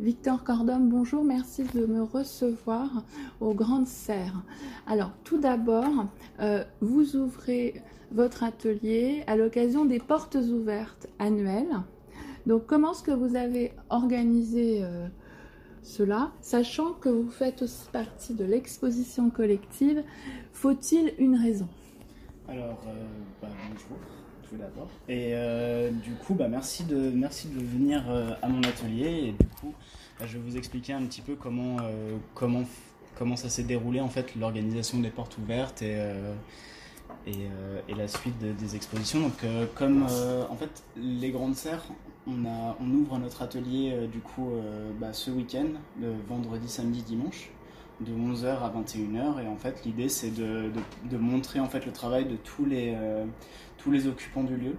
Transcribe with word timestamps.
Victor 0.00 0.44
Cordom, 0.44 0.88
bonjour, 0.88 1.22
merci 1.22 1.62
de 1.62 1.84
me 1.84 2.02
recevoir 2.02 3.04
aux 3.38 3.52
Grandes 3.52 3.86
Serres. 3.86 4.42
Alors, 4.86 5.10
tout 5.24 5.38
d'abord, 5.38 6.06
euh, 6.40 6.64
vous 6.80 7.16
ouvrez 7.16 7.82
votre 8.10 8.42
atelier 8.42 9.22
à 9.26 9.36
l'occasion 9.36 9.84
des 9.84 9.98
portes 9.98 10.36
ouvertes 10.36 11.06
annuelles. 11.18 11.82
Donc, 12.46 12.64
comment 12.64 12.92
est-ce 12.92 13.02
que 13.02 13.10
vous 13.10 13.36
avez 13.36 13.72
organisé 13.90 14.82
euh, 14.82 15.06
cela, 15.82 16.32
sachant 16.40 16.94
que 16.94 17.10
vous 17.10 17.30
faites 17.30 17.60
aussi 17.60 17.86
partie 17.92 18.32
de 18.32 18.46
l'exposition 18.46 19.28
collective 19.28 20.02
Faut-il 20.54 21.12
une 21.18 21.36
raison? 21.36 21.68
Euh, 22.48 22.72
bonjour 23.42 23.98
Et 25.08 25.30
euh, 25.34 25.90
du 25.90 26.12
coup, 26.12 26.34
bah, 26.34 26.48
merci, 26.48 26.84
de, 26.84 27.10
merci 27.10 27.48
de 27.48 27.60
venir 27.60 28.04
euh, 28.08 28.30
à 28.42 28.48
mon 28.48 28.62
atelier. 28.62 29.06
Et 29.28 29.32
du 29.32 29.46
coup, 29.60 29.74
bah, 30.18 30.26
je 30.26 30.38
vais 30.38 30.44
vous 30.50 30.56
expliquer 30.56 30.92
un 30.92 31.02
petit 31.02 31.20
peu 31.20 31.34
comment, 31.34 31.76
euh, 31.82 32.16
comment, 32.34 32.62
comment 33.16 33.36
ça 33.36 33.48
s'est 33.48 33.62
déroulé, 33.62 34.00
en 34.00 34.08
fait, 34.08 34.34
l'organisation 34.36 34.98
des 35.00 35.10
portes 35.10 35.38
ouvertes 35.38 35.82
et, 35.82 35.96
et, 37.26 37.94
la 37.96 38.08
suite 38.08 38.38
de- 38.38 38.52
des 38.52 38.76
expositions. 38.76 39.20
Donc, 39.20 39.44
comme 39.74 40.04
en 40.04 40.56
fait, 40.56 40.82
les 40.96 41.30
Grandes 41.30 41.54
Serres, 41.54 41.84
on, 42.26 42.44
a, 42.46 42.76
on 42.80 42.90
ouvre 42.90 43.18
notre 43.18 43.42
atelier 43.42 44.08
du 44.10 44.20
coup 44.20 44.50
bah, 45.00 45.12
ce 45.12 45.30
week-end, 45.30 45.66
le 46.00 46.12
vendredi, 46.28 46.68
samedi, 46.68 47.02
dimanche 47.02 47.50
de 48.00 48.12
11h 48.12 48.46
à 48.46 48.70
21h 48.70 49.42
et 49.42 49.48
en 49.48 49.56
fait 49.56 49.84
l'idée 49.84 50.08
c'est 50.08 50.30
de, 50.30 50.70
montrer 51.18 51.60
en 51.60 51.68
fait 51.68 51.84
le 51.86 51.92
travail 51.92 52.24
de 52.24 52.36
tous 52.36 52.64
les, 52.64 52.94
euh, 52.94 53.24
tous 53.78 53.90
les 53.90 54.06
occupants 54.06 54.44
du 54.44 54.56
lieu. 54.56 54.76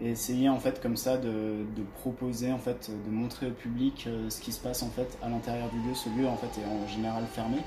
Et 0.00 0.10
essayer 0.10 0.48
en 0.48 0.60
fait 0.60 0.80
comme 0.80 0.96
ça 0.96 1.16
de, 1.16 1.64
proposer 2.00 2.52
en 2.52 2.58
fait 2.58 2.90
de 3.04 3.10
montrer 3.10 3.48
au 3.48 3.52
public 3.52 4.04
euh, 4.06 4.30
ce 4.30 4.40
qui 4.40 4.52
se 4.52 4.60
passe 4.60 4.82
en 4.82 4.90
fait 4.90 5.18
à 5.22 5.28
l'intérieur 5.28 5.68
du 5.70 5.78
lieu. 5.78 5.94
Ce 5.94 6.08
lieu 6.10 6.26
en 6.26 6.36
fait 6.36 6.60
est 6.60 6.64
en 6.64 6.86
général 6.86 7.24
fermé. 7.24 7.58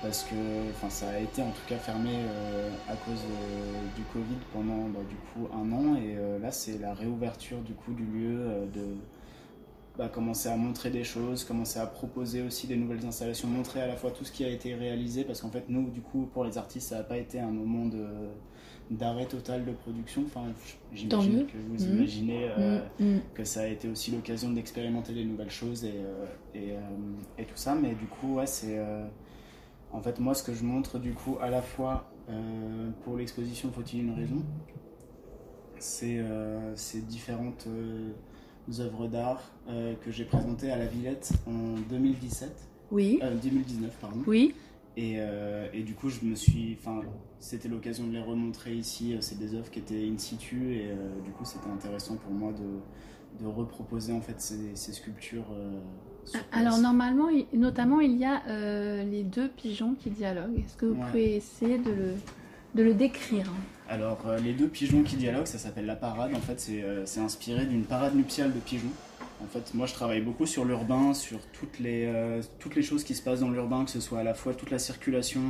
Parce 0.00 0.22
que 0.22 0.36
enfin 0.70 0.88
ça 0.88 1.08
a 1.08 1.18
été 1.18 1.42
en 1.42 1.50
tout 1.50 1.66
cas 1.68 1.76
fermé 1.76 2.10
euh, 2.12 2.70
à 2.88 2.94
cause 2.94 3.20
du 3.96 4.02
Covid 4.12 4.38
pendant 4.52 4.88
bah, 4.88 5.00
du 5.08 5.16
coup 5.16 5.48
un 5.52 5.72
an. 5.72 5.96
Et 5.96 6.16
là 6.40 6.52
c'est 6.52 6.78
la 6.78 6.94
réouverture 6.94 7.58
du 7.58 7.74
coup 7.74 7.92
du 7.92 8.04
lieu 8.04 8.68
de 8.72 8.96
bah, 9.98 10.08
commencer 10.08 10.48
à 10.48 10.56
montrer 10.56 10.90
des 10.90 11.02
choses, 11.04 11.44
commencer 11.44 11.80
à 11.80 11.86
proposer 11.86 12.42
aussi 12.42 12.66
des 12.68 12.76
nouvelles 12.76 13.04
installations, 13.04 13.48
montrer 13.48 13.80
à 13.82 13.88
la 13.88 13.96
fois 13.96 14.12
tout 14.12 14.24
ce 14.24 14.30
qui 14.32 14.44
a 14.44 14.48
été 14.48 14.74
réalisé, 14.74 15.24
parce 15.24 15.40
qu'en 15.42 15.50
fait, 15.50 15.64
nous, 15.68 15.90
du 15.90 16.00
coup, 16.00 16.28
pour 16.32 16.44
les 16.44 16.56
artistes, 16.56 16.88
ça 16.90 16.98
n'a 16.98 17.02
pas 17.04 17.18
été 17.18 17.40
un 17.40 17.50
moment 17.50 17.86
de 17.86 18.06
d'arrêt 18.90 19.26
total 19.26 19.66
de 19.66 19.72
production. 19.72 20.22
Enfin, 20.24 20.44
j'imagine 20.94 21.44
que 21.46 21.58
vous 21.58 21.84
Mhm. 21.84 21.96
imaginez 21.98 22.48
euh, 22.56 22.80
Mm, 22.98 23.04
mm. 23.16 23.20
que 23.34 23.44
ça 23.44 23.60
a 23.60 23.66
été 23.66 23.86
aussi 23.86 24.12
l'occasion 24.12 24.50
d'expérimenter 24.50 25.12
des 25.12 25.26
nouvelles 25.26 25.50
choses 25.50 25.84
et, 25.84 25.92
euh, 25.96 26.24
et, 26.54 26.70
euh, 26.72 26.78
et 27.36 27.44
tout 27.44 27.56
ça. 27.56 27.74
Mais 27.74 27.94
du 27.94 28.06
coup, 28.06 28.36
ouais, 28.36 28.46
c'est. 28.46 28.80
en 29.92 30.00
fait, 30.00 30.18
moi, 30.20 30.32
ce 30.34 30.42
que 30.42 30.54
je 30.54 30.64
montre, 30.64 30.98
du 30.98 31.12
coup, 31.12 31.36
à 31.42 31.50
la 31.50 31.60
fois 31.60 32.10
pour 33.04 33.16
l'exposition 33.18 33.70
Faut-il 33.72 34.04
une 34.04 34.14
raison 34.14 34.42
C'est 35.78 36.20
ces 36.76 37.00
différentes 37.02 37.66
œuvres 38.80 39.06
d'art 39.08 39.42
euh, 39.68 39.94
que 40.04 40.10
j'ai 40.10 40.24
présentées 40.24 40.70
à 40.70 40.76
la 40.78 40.86
Villette 40.86 41.32
en 41.46 41.78
2017. 41.88 42.50
Oui, 42.90 43.18
Euh, 43.22 43.34
2019, 43.42 43.96
pardon. 44.00 44.20
oui. 44.26 44.54
Et, 44.96 45.16
euh, 45.18 45.68
et 45.72 45.82
du 45.84 45.94
coup, 45.94 46.08
je 46.10 46.24
me 46.24 46.34
suis. 46.34 46.76
Enfin, 46.80 47.02
c'était 47.38 47.68
l'occasion 47.68 48.06
de 48.08 48.12
les 48.12 48.20
remontrer 48.22 48.74
ici. 48.74 49.14
Euh, 49.14 49.18
C'est 49.20 49.38
des 49.38 49.54
œuvres 49.54 49.70
qui 49.70 49.78
étaient 49.78 50.08
in 50.12 50.18
situ 50.18 50.74
et 50.74 50.88
euh, 50.90 51.20
du 51.24 51.30
coup, 51.30 51.44
c'était 51.44 51.68
intéressant 51.70 52.16
pour 52.16 52.32
moi 52.32 52.52
de, 52.52 53.44
de 53.44 53.48
reproposer 53.48 54.12
en 54.12 54.20
fait 54.20 54.40
ces, 54.40 54.74
ces 54.74 54.92
sculptures. 54.92 55.44
euh, 55.52 55.78
place. 56.30 56.42
Alors 56.50 56.78
normalement, 56.80 57.28
il- 57.28 57.46
notamment, 57.58 58.00
il 58.00 58.16
y 58.18 58.24
a 58.24 58.42
euh, 58.48 59.04
les 59.04 59.22
deux 59.22 59.48
pigeons 59.48 59.94
qui 59.94 60.10
dialoguent. 60.10 60.58
Est-ce 60.58 60.76
que 60.76 60.86
vous 60.86 61.00
Ouais. 61.00 61.06
pouvez 61.10 61.36
essayer 61.36 61.78
de 61.78 61.90
le, 61.90 62.14
de 62.74 62.82
le 62.82 62.94
décrire 62.94 63.50
Alors, 63.88 64.20
euh, 64.26 64.38
les 64.38 64.52
deux 64.52 64.68
pigeons 64.68 65.02
qui 65.02 65.16
dialoguent, 65.16 65.46
ça 65.46 65.58
s'appelle 65.58 65.86
la 65.86 65.96
parade. 65.96 66.34
En 66.34 66.40
fait, 66.40 66.60
c'est 66.60 66.82
euh, 66.82 67.06
c'est 67.06 67.20
inspiré 67.20 67.66
d'une 67.66 67.84
parade 67.84 68.14
nuptiale 68.14 68.52
de 68.52 68.60
pigeons. 68.60 68.92
En 69.42 69.46
fait, 69.46 69.72
moi, 69.74 69.86
je 69.86 69.94
travaille 69.94 70.20
beaucoup 70.20 70.46
sur 70.46 70.64
l'urbain, 70.64 71.14
sur 71.14 71.38
toutes 71.52 71.78
les, 71.78 72.06
euh, 72.06 72.42
toutes 72.58 72.74
les 72.74 72.82
choses 72.82 73.04
qui 73.04 73.14
se 73.14 73.22
passent 73.22 73.40
dans 73.40 73.50
l'urbain, 73.50 73.84
que 73.84 73.90
ce 73.90 74.00
soit 74.00 74.18
à 74.18 74.22
la 74.24 74.34
fois 74.34 74.52
toute 74.52 74.70
la 74.70 74.80
circulation, 74.80 75.40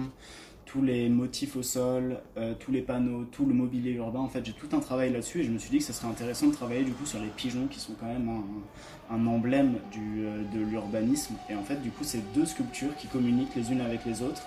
tous 0.66 0.82
les 0.82 1.08
motifs 1.08 1.56
au 1.56 1.62
sol, 1.62 2.20
tous 2.60 2.70
les 2.70 2.82
panneaux, 2.82 3.24
tout 3.24 3.46
le 3.46 3.54
mobilier 3.54 3.92
urbain. 3.92 4.20
En 4.20 4.28
fait, 4.28 4.44
j'ai 4.44 4.52
tout 4.52 4.68
un 4.76 4.80
travail 4.80 5.10
là-dessus 5.10 5.40
et 5.40 5.44
je 5.44 5.50
me 5.50 5.56
suis 5.56 5.70
dit 5.70 5.78
que 5.78 5.84
ce 5.84 5.94
serait 5.94 6.08
intéressant 6.08 6.48
de 6.48 6.52
travailler 6.52 6.84
du 6.84 6.92
coup 6.92 7.06
sur 7.06 7.18
les 7.20 7.28
pigeons 7.28 7.68
qui 7.70 7.80
sont 7.80 7.94
quand 7.98 8.04
même 8.04 8.28
un, 8.28 9.14
un 9.14 9.26
emblème 9.26 9.78
du, 9.90 10.26
de 10.52 10.62
l'urbanisme. 10.62 11.36
Et 11.48 11.54
en 11.54 11.62
fait, 11.62 11.80
du 11.80 11.88
coup, 11.88 12.04
c'est 12.04 12.20
deux 12.34 12.44
sculptures 12.44 12.94
qui 12.98 13.06
communiquent 13.06 13.54
les 13.56 13.72
unes 13.72 13.80
avec 13.80 14.04
les 14.04 14.20
autres 14.20 14.42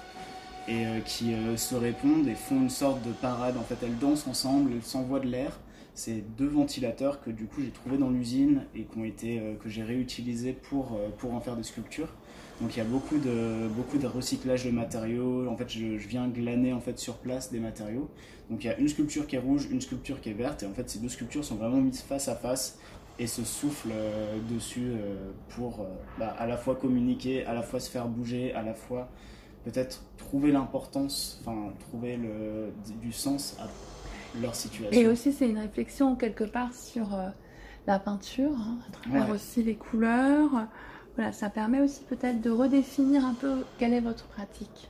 et 0.68 0.86
euh, 0.86 1.00
qui 1.00 1.34
euh, 1.34 1.58
se 1.58 1.76
répondent 1.76 2.28
et 2.28 2.36
font 2.36 2.62
une 2.62 2.70
sorte 2.70 3.02
de 3.04 3.12
parade. 3.12 3.58
En 3.58 3.64
fait, 3.64 3.78
elles 3.84 3.98
dansent 3.98 4.28
ensemble, 4.28 4.72
elles 4.74 4.84
s'envoient 4.84 5.20
de 5.20 5.28
l'air. 5.28 5.60
C'est 5.94 6.24
deux 6.38 6.48
ventilateurs 6.48 7.22
que 7.22 7.30
du 7.30 7.46
coup 7.46 7.62
j'ai 7.62 7.72
trouvé 7.72 7.98
dans 7.98 8.10
l'usine 8.10 8.64
et 8.74 8.88
ont 8.98 9.04
été, 9.04 9.40
euh, 9.40 9.56
que 9.56 9.70
j'ai 9.70 9.84
réutilisés 9.84 10.54
pour, 10.54 10.98
pour 11.18 11.34
en 11.34 11.42
faire 11.42 11.58
des 11.58 11.64
sculptures. 11.64 12.14
Donc 12.62 12.76
il 12.76 12.78
y 12.78 12.82
a 12.82 12.86
beaucoup 12.86 13.18
de, 13.18 13.68
beaucoup 13.70 13.98
de 13.98 14.08
recyclage 14.08 14.66
de 14.66 14.72
matériaux. 14.72 15.48
En 15.50 15.58
fait, 15.58 15.70
je, 15.70 15.98
viens 15.98 16.28
glaner 16.28 16.74
en 16.74 16.80
fait 16.80 16.98
sur 16.98 17.16
place 17.16 17.52
des 17.52 17.60
matériaux. 17.60 18.10
Donc 18.50 18.64
il 18.64 18.68
y 18.68 18.70
a 18.70 18.78
une 18.78 18.88
sculpture 18.88 19.28
qui 19.28 19.36
est 19.36 19.40
rouge, 19.40 19.68
une 19.70 19.82
sculpture 19.82 20.22
qui 20.22 20.30
est 20.30 20.34
verte. 20.34 20.64
Et 20.64 20.66
en 20.66 20.74
fait, 20.74 20.90
ces 20.90 21.00
deux 21.00 21.10
sculptures 21.10 21.44
sont 21.44 21.56
vraiment 21.56 21.82
mises 21.82 22.02
face 22.02 22.28
à 22.28 22.36
face 22.36 22.78
et 23.20 23.28
se 23.28 23.44
soufflent 23.44 23.94
dessus 24.50 24.94
pour 25.50 25.86
bah, 26.18 26.36
à 26.40 26.48
la 26.48 26.58
fois 26.58 26.76
communiquer, 26.76 27.46
à 27.46 27.54
la 27.54 27.62
fois 27.62 27.80
se 27.80 27.90
faire 27.90 28.08
bouger, 28.08 28.54
à 28.54 28.62
la 28.64 28.74
fois 28.74 29.10
peut-être 29.64 30.04
trouver 30.18 30.52
l'importance, 30.52 31.42
enfin 31.42 31.74
trouver 31.80 32.18
le, 32.18 32.72
du 33.02 33.12
sens 33.12 33.58
à 33.60 33.68
leur 34.42 34.56
situation. 34.56 35.00
Et 35.00 35.08
aussi, 35.08 35.32
c'est 35.34 35.50
une 35.50 35.60
réflexion 35.60 36.16
quelque 36.16 36.44
part 36.44 36.74
sur 36.74 37.14
euh, 37.14 37.28
la 37.88 38.00
peinture, 38.00 38.52
hein, 38.58 38.78
à 38.88 38.92
travers 38.92 39.30
Ouais. 39.30 39.36
aussi 39.36 39.64
les 39.64 39.76
couleurs. 39.76 40.68
Voilà, 41.16 41.32
ça 41.34 41.50
permet 41.50 41.82
aussi 41.82 42.02
peut-être 42.06 42.42
de 42.42 42.50
redéfinir 42.50 43.26
un 43.26 43.34
peu 43.34 43.64
quelle 43.78 43.94
est 43.94 44.00
votre 44.02 44.26
pratique. 44.28 44.90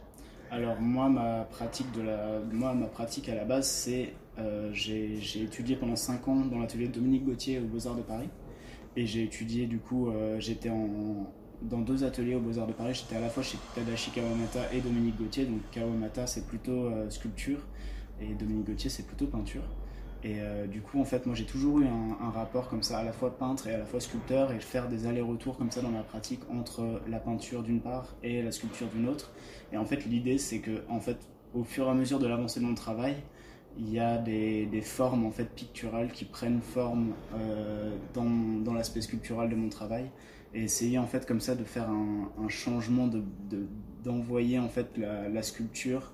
Alors 0.52 0.80
moi 0.82 1.08
ma 1.08 1.46
pratique 1.46 1.90
de 1.94 2.02
la 2.02 2.40
moi 2.52 2.74
ma 2.74 2.88
pratique 2.88 3.30
à 3.30 3.36
la 3.36 3.46
base 3.46 3.68
c'est 3.70 4.14
euh, 4.38 4.70
j'ai 4.74 5.18
étudié 5.42 5.78
pendant 5.78 5.96
5 5.96 6.28
ans 6.28 6.36
dans 6.42 6.60
l'atelier 6.60 6.88
de 6.88 6.92
Dominique 6.94 7.24
Gauthier 7.24 7.58
aux 7.60 7.64
Beaux-Arts 7.68 7.96
de 7.96 8.02
Paris 8.02 8.28
et 8.98 9.06
j'ai 9.06 9.24
étudié 9.24 9.66
du 9.66 9.80
coup 9.80 10.10
euh, 10.10 10.42
j'étais 10.42 10.70
en 10.70 11.32
dans 11.62 11.80
deux 11.80 12.04
ateliers 12.04 12.36
aux 12.36 12.40
Beaux-Arts 12.40 12.68
de 12.68 12.74
Paris, 12.74 12.94
j'étais 12.94 13.16
à 13.16 13.22
la 13.22 13.30
fois 13.30 13.44
chez 13.44 13.58
Tadashi 13.76 14.12
Kawamata 14.12 14.74
et 14.74 14.82
Dominique 14.82 15.18
Gauthier. 15.18 15.46
Donc 15.46 15.62
Kawamata 15.72 16.28
c'est 16.28 16.46
plutôt 16.48 16.86
euh, 16.86 17.10
sculpture 17.10 17.60
et 18.20 18.34
Dominique 18.34 18.68
Gauthier 18.68 18.90
c'est 18.90 19.06
plutôt 19.06 19.28
peinture. 19.28 19.64
Et 20.24 20.40
euh, 20.40 20.68
du 20.68 20.82
coup, 20.82 21.00
en 21.00 21.06
fait, 21.06 21.26
moi 21.26 21.36
j'ai 21.36 21.46
toujours 21.46 21.80
eu 21.80 21.86
un, 21.88 22.30
rapport 22.30 22.70
comme 22.70 22.84
ça, 22.84 23.00
à 23.00 23.04
la 23.04 23.12
fois 23.12 23.36
peintre 23.38 23.68
et 23.68 23.74
à 23.74 23.78
la 23.80 23.86
fois 23.86 24.00
sculpteur, 24.00 24.52
et 24.52 24.60
faire 24.60 24.88
des 24.88 25.08
allers-retours 25.08 25.58
comme 25.58 25.72
ça 25.72 25.82
dans 25.82 25.90
ma 25.90 26.04
pratique 26.04 26.42
entre 26.52 27.02
la 27.10 27.20
peinture 27.20 27.64
d'une 27.64 27.82
part 27.82 28.16
et 28.22 28.44
la 28.44 28.52
sculpture 28.52 28.88
d'une 28.88 29.08
autre. 29.08 29.32
Et 29.74 29.78
en 29.78 29.86
fait, 29.86 30.06
l'idée 30.06 30.38
c'est 30.38 30.60
que, 30.60 30.84
en 30.90 31.00
fait, 31.00 31.18
au 31.54 31.64
fur 31.64 31.88
et 31.88 31.90
à 31.90 31.94
mesure 31.94 32.20
de 32.20 32.28
l'avancée 32.28 32.60
de 32.60 32.66
mon 32.66 32.76
travail, 32.76 33.16
il 33.78 33.90
y 33.92 34.00
a 34.00 34.18
des, 34.18 34.66
des 34.66 34.82
formes 34.82 35.26
en 35.26 35.32
fait 35.32 35.46
picturales 35.46 36.12
qui 36.12 36.26
prennent 36.26 36.62
forme 36.62 37.14
euh, 37.36 37.96
dans, 38.14 38.26
dans 38.64 38.74
l'aspect 38.74 39.02
sculptural 39.02 39.50
de 39.50 39.56
mon 39.56 39.70
travail 39.70 40.12
et 40.54 40.64
essayer 40.64 40.98
en 40.98 41.08
fait 41.08 41.26
comme 41.26 41.42
ça 41.42 41.56
de 41.56 41.64
faire 41.64 41.90
un, 41.90 42.50
changement 42.50 43.08
de, 43.08 43.24
de- 43.50 43.68
d'envoyer 44.04 44.60
en 44.60 44.68
fait 44.68 44.88
la, 44.98 45.44
sculpture 45.44 46.12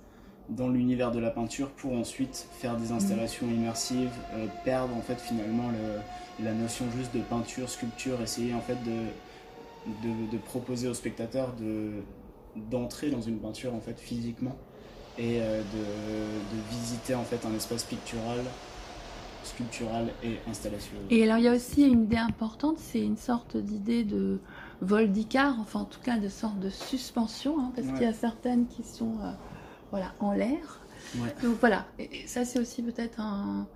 dans 0.49 0.69
l'univers 0.69 1.11
de 1.11 1.19
la 1.19 1.31
peinture 1.31 1.69
pour 1.71 1.93
ensuite 1.93 2.47
faire 2.59 2.77
des 2.77 2.91
installations 2.91 3.47
immersives, 3.47 4.11
euh, 4.35 4.45
perdre 4.63 4.93
finalement 5.19 5.69
le- 5.69 6.45
la 6.45 6.53
notion 6.53 6.85
juste 6.95 7.13
de 7.15 7.21
peinture, 7.21 7.69
sculpture, 7.69 8.21
essayer 8.21 8.53
en 8.53 8.61
fait 8.61 8.77
de, 8.83 10.37
proposer 10.37 10.87
au 10.87 10.93
spectateur 10.93 11.53
de, 11.53 12.03
d'entrer 12.55 13.09
dans 13.09 13.21
une 13.21 13.39
peinture 13.39 13.73
en 13.73 13.79
fait 13.79 13.99
physiquement 13.99 14.55
et 15.17 15.41
euh, 15.41 15.61
de, 15.61 16.57
de 16.57 16.61
visiter 16.69 17.15
en 17.15 17.23
fait 17.23 17.45
un 17.45 17.55
espace 17.55 17.83
pictural, 17.83 18.39
sculptural 19.47 20.09
et 20.23 20.37
installationnel. 20.49 21.05
Et 21.09 21.23
alors, 21.23 21.37
il 21.37 21.43
y 21.43 21.47
a 21.47 21.53
aussi 21.55 21.83
une 21.87 22.03
idée 22.03 22.17
importante, 22.17 22.77
c'est 22.79 23.01
une 23.01 23.17
sorte 23.17 23.57
d'idée 23.57 24.03
de 24.03 24.39
vol 24.81 25.11
d'Icare, 25.11 25.55
enfin 25.59 25.79
en 25.81 25.85
tout 25.85 25.99
cas 26.01 26.17
de 26.17 26.29
sorte 26.29 26.59
de 26.59 26.69
suspension, 26.69 27.59
hein, 27.59 27.71
parce 27.75 27.87
Ouais. 27.87 27.93
qu'il 27.93 28.03
y 28.03 28.09
a 28.09 28.13
certaines 28.13 28.67
qui 28.67 28.83
sont 28.83 29.15
euh, 29.23 29.31
voilà, 29.91 30.13
en 30.19 30.33
l'air. 30.33 30.79
Ouais. 31.15 31.33
Donc 31.41 31.57
voilà, 31.59 31.85
et 31.99 32.23
et 32.23 32.27
ça 32.27 32.43
c'est 32.45 32.59
aussi 32.59 32.81
peut-être 32.83 33.19
un, 33.19 33.67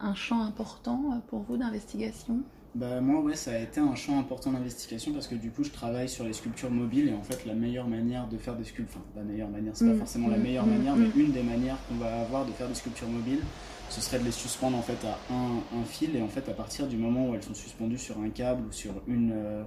un 0.00 0.14
champ 0.14 0.42
important 0.42 1.12
euh, 1.12 1.16
pour 1.28 1.40
vous 1.40 1.56
d'investigation? 1.56 2.40
Bah, 2.74 3.00
moi, 3.00 3.20
ouais, 3.20 3.34
ça 3.34 3.50
a 3.52 3.58
été 3.58 3.80
un 3.80 3.96
champ 3.96 4.18
important 4.18 4.52
d'investigation 4.52 5.12
parce 5.12 5.26
que 5.26 5.34
du 5.34 5.50
coup, 5.50 5.64
je 5.64 5.70
travaille 5.70 6.08
sur 6.08 6.24
les 6.24 6.32
sculptures 6.32 6.70
mobiles 6.70 7.08
et 7.08 7.12
en 7.12 7.22
fait, 7.22 7.44
la 7.44 7.54
meilleure 7.54 7.88
manière 7.88 8.28
de 8.28 8.38
faire 8.38 8.54
des 8.54 8.62
sculptures, 8.62 9.00
enfin, 9.00 9.20
la 9.20 9.24
meilleure 9.24 9.48
manière, 9.48 9.76
c'est 9.76 9.84
Mm, 9.84 9.92
pas 9.92 9.98
forcément 9.98 10.28
la 10.28 10.38
mm, 10.38 10.42
meilleure 10.42 10.66
mm, 10.66 10.70
manière, 10.70 10.96
mm. 10.96 11.10
mais 11.16 11.22
une 11.22 11.32
des 11.32 11.42
manières 11.42 11.76
qu'on 11.88 11.96
va 11.96 12.20
avoir 12.20 12.46
de 12.46 12.52
faire 12.52 12.68
des 12.68 12.74
sculptures 12.74 13.08
mobiles, 13.08 13.40
ce 13.88 14.00
serait 14.00 14.20
de 14.20 14.24
les 14.24 14.30
suspendre 14.30 14.78
en 14.78 14.82
fait 14.82 15.04
à 15.04 15.18
un, 15.34 15.80
un 15.80 15.84
fil 15.84 16.14
et 16.14 16.22
en 16.22 16.28
fait, 16.28 16.48
à 16.48 16.52
partir 16.52 16.86
du 16.86 16.96
moment 16.96 17.28
où 17.28 17.34
elles 17.34 17.42
sont 17.42 17.54
suspendues 17.54 17.98
sur 17.98 18.20
un 18.20 18.28
câble 18.28 18.62
ou 18.68 18.72
sur 18.72 18.92
une, 19.08 19.32
euh, 19.34 19.64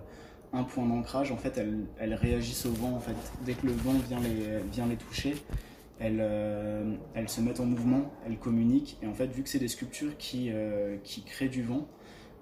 un 0.54 0.64
point 0.64 0.86
d'ancrage, 0.86 1.30
en 1.34 1.38
fait, 1.38 1.58
elles, 1.58 1.86
elles, 2.00 2.14
réagissent 2.14 2.66
au 2.66 2.72
vent. 2.72 2.94
En 2.96 3.02
fait, 3.02 3.16
dès 3.46 3.54
que 3.54 3.68
le 3.68 3.74
vent 3.74 3.96
vient 4.08 4.22
les, 4.22 4.60
vient 4.72 4.86
les 4.86 4.96
toucher, 4.96 5.36
elles, 6.04 6.20
euh, 6.20 6.96
elles 7.16 7.30
se 7.30 7.40
mettent 7.40 7.62
en 7.62 7.66
mouvement, 7.66 8.12
elles 8.26 8.38
communiquent. 8.38 8.98
Et 9.02 9.08
en 9.08 9.14
fait, 9.14 9.28
vu 9.28 9.42
que 9.42 9.50
c'est 9.50 9.60
des 9.60 9.70
sculptures 9.70 10.18
qui, 10.18 10.50
euh, 10.52 10.98
qui 11.04 11.24
créent 11.24 11.48
du 11.48 11.64
vent, 11.64 11.88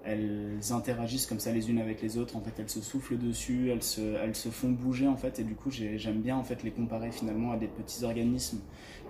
elles 0.04 0.58
interagissent 0.72 1.26
comme 1.26 1.38
ça 1.38 1.52
les 1.52 1.70
unes 1.70 1.78
avec 1.78 2.02
les 2.02 2.18
autres. 2.18 2.36
En 2.36 2.40
fait, 2.40 2.54
elles 2.58 2.68
se 2.68 2.80
soufflent 2.80 3.18
dessus, 3.18 3.70
elles 3.70 3.84
se, 3.84 4.00
elles 4.00 4.34
se 4.34 4.48
font 4.48 4.70
bouger 4.70 5.06
en 5.06 5.16
fait. 5.16 5.38
Et 5.38 5.44
du 5.44 5.54
coup, 5.54 5.70
j'aime 5.70 6.20
bien 6.20 6.36
en 6.36 6.42
fait 6.42 6.64
les 6.64 6.72
comparer 6.72 7.12
finalement 7.12 7.52
à 7.52 7.56
des 7.56 7.68
petits 7.68 8.02
organismes 8.02 8.58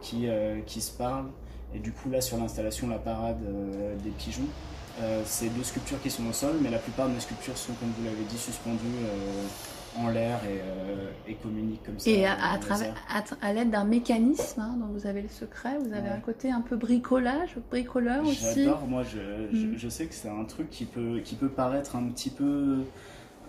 qui, 0.02 0.28
euh, 0.28 0.60
qui 0.66 0.82
se 0.82 0.92
parlent. 0.92 1.30
Et 1.74 1.78
du 1.78 1.90
coup, 1.90 2.10
là, 2.10 2.20
sur 2.20 2.36
l'installation 2.36 2.88
La 2.88 2.98
Parade 2.98 3.40
des 4.04 4.10
pigeons, 4.10 4.48
c'est 5.24 5.48
deux 5.56 5.62
sculptures 5.62 6.02
qui 6.02 6.10
sont 6.10 6.26
au 6.26 6.34
sol, 6.34 6.56
mais 6.60 6.68
la 6.68 6.78
plupart 6.78 7.08
de 7.08 7.14
mes 7.14 7.20
sculptures 7.20 7.56
sont, 7.56 7.72
comme 7.80 7.88
vous 7.96 8.04
l'avez 8.04 8.24
dit, 8.28 8.36
suspendues 8.36 9.06
en 9.98 10.08
l'air 10.08 10.40
euh, 10.46 11.10
et, 11.28 11.34
communique 11.34 11.82
comme 11.84 11.98
ça. 11.98 12.10
Et 12.10 12.24
à, 12.24 12.36
à, 13.40 13.52
l'aide 13.52 13.70
d'un 13.70 13.84
mécanisme 13.84 14.60
hein, 14.60 14.76
dont 14.78 14.86
vous 14.86 15.06
avez 15.06 15.22
le 15.22 15.28
secret, 15.28 15.76
vous 15.78 15.92
avez 15.92 16.08
un 16.08 16.20
côté 16.20 16.50
un 16.50 16.60
peu 16.60 16.76
bricolage, 16.76 17.56
bricoleur 17.70 18.26
aussi. 18.26 18.64
J'adore, 18.64 18.86
moi 18.86 19.02
je, 19.02 19.18
mm. 19.18 19.76
je, 19.76 19.88
sais 19.88 20.06
que 20.06 20.14
c'est 20.14 20.28
un 20.28 20.44
truc 20.44 20.70
qui 20.70 20.84
peut, 20.84 21.20
qui 21.22 21.34
peut 21.34 21.48
paraître 21.48 21.96
un 21.96 22.04
petit 22.04 22.30
peu, 22.30 22.84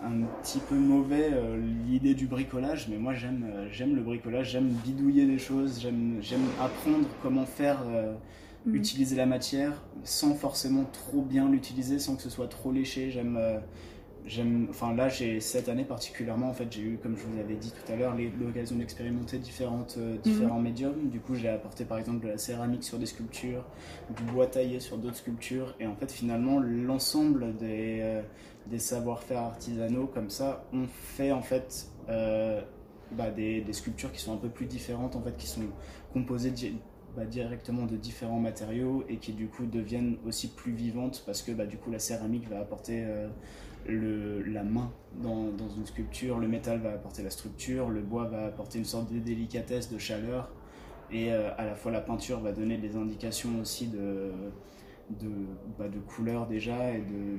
un 0.02 0.22
petit 0.42 0.60
peu 0.60 0.74
mauvais, 0.74 1.30
euh, 1.32 1.60
l'idée 1.86 2.14
du 2.14 2.26
bricolage, 2.26 2.88
mais 2.88 2.98
moi 2.98 3.14
j'aime, 3.14 3.46
euh, 3.54 3.68
j'aime 3.70 3.96
le 3.96 4.02
bricolage, 4.02 4.50
j'aime 4.50 4.68
bidouiller 4.68 5.26
des 5.26 5.38
choses, 5.38 5.80
j'aime, 5.80 6.18
j'aime 6.20 6.46
apprendre 6.60 7.06
comment 7.22 7.46
faire. 7.46 7.78
Mm. 8.66 8.76
utiliser 8.76 9.16
la 9.16 9.26
matière 9.26 9.82
sans 10.04 10.34
forcément 10.34 10.86
trop 10.90 11.20
bien 11.20 11.50
l'utiliser, 11.50 11.98
sans 11.98 12.16
que 12.16 12.22
ce 12.22 12.30
soit 12.30 12.48
trop 12.48 12.72
léché. 12.72 13.10
J'aime 13.10 13.38
j'aime, 14.26 14.66
enfin 14.70 14.94
là, 14.94 15.08
j'ai 15.08 15.40
cette 15.40 15.68
année 15.68 15.84
particulièrement, 15.84 16.48
en 16.48 16.54
fait, 16.54 16.70
j'ai 16.70 16.82
eu, 16.82 16.98
comme 17.02 17.16
je 17.16 17.24
vous 17.24 17.36
l'avais 17.36 17.56
dit 17.56 17.72
tout 17.72 17.92
à 17.92 17.96
l'heure, 17.96 18.14
l'occasion 18.40 18.76
d'expérimenter 18.76 19.38
différentes, 19.38 19.96
euh, 19.98 20.16
différents 20.18 20.58
mhm. 20.58 20.64
médiums. 20.64 21.10
Du 21.10 21.20
coup, 21.20 21.34
j'ai 21.34 21.48
apporté 21.48 21.84
par 21.84 21.98
exemple 21.98 22.24
de 22.24 22.28
la 22.28 22.38
céramique 22.38 22.84
sur 22.84 22.98
des 22.98 23.06
sculptures, 23.06 23.64
du 24.16 24.22
bois 24.24 24.46
taillé 24.46 24.80
sur 24.80 24.98
d'autres 24.98 25.16
sculptures, 25.16 25.74
et 25.80 25.86
en 25.86 25.94
fait, 25.96 26.10
finalement, 26.10 26.60
l'ensemble 26.60 27.56
des, 27.56 27.98
euh, 28.00 28.22
des 28.66 28.78
savoir-faire 28.78 29.40
artisanaux 29.40 30.06
comme 30.06 30.30
ça 30.30 30.64
ont 30.72 30.86
fait 30.86 31.32
en 31.32 31.42
fait 31.42 31.88
euh, 32.08 32.62
bah, 33.12 33.30
des, 33.30 33.60
des, 33.60 33.72
sculptures 33.72 34.12
qui 34.12 34.20
sont 34.20 34.34
un 34.34 34.38
peu 34.38 34.48
plus 34.48 34.66
différentes, 34.66 35.16
en 35.16 35.22
fait, 35.22 35.36
qui 35.36 35.46
sont 35.46 35.62
composées 36.12 36.50
bah, 37.16 37.24
directement 37.24 37.86
de 37.86 37.96
différents 37.96 38.40
matériaux 38.40 39.04
et 39.08 39.16
qui 39.16 39.32
du 39.32 39.46
coup 39.46 39.66
deviennent 39.66 40.16
aussi 40.26 40.48
plus 40.48 40.72
vivantes 40.72 41.22
parce 41.26 41.42
que 41.42 41.52
bah, 41.52 41.66
du 41.66 41.76
coup 41.76 41.90
la 41.90 41.98
céramique 41.98 42.48
va 42.48 42.60
apporter 42.60 43.04
le, 43.86 44.42
la 44.42 44.64
main 44.64 44.90
dans, 45.22 45.48
dans, 45.50 45.68
une 45.68 45.86
sculpture, 45.86 46.38
le 46.38 46.48
métal 46.48 46.80
va 46.80 46.92
apporter 46.92 47.22
la 47.22 47.30
structure, 47.30 47.90
le 47.90 48.00
bois 48.00 48.24
va 48.24 48.46
apporter 48.46 48.78
une 48.78 48.84
sorte 48.84 49.12
de 49.12 49.18
délicatesse, 49.18 49.90
de 49.92 49.98
chaleur, 49.98 50.50
et 51.10 51.32
euh, 51.32 51.50
à 51.56 51.64
la 51.64 51.74
fois 51.74 51.92
la 51.92 52.00
peinture 52.00 52.40
va 52.40 52.52
donner 52.52 52.78
des 52.78 52.96
indications 52.96 53.60
aussi 53.60 53.88
de, 53.88 54.32
de, 55.10 55.30
bah, 55.78 55.88
de 55.88 55.98
couleur 56.00 56.46
déjà 56.46 56.90
et 56.90 57.00
de 57.00 57.38